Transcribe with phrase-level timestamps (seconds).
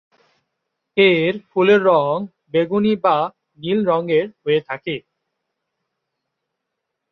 [0.97, 2.15] এর ফুলের রঙ
[2.51, 3.17] বেগুনী বা
[3.59, 4.95] নীল রঙের হয়ে থাকে।